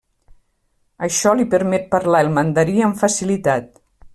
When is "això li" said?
1.07-1.45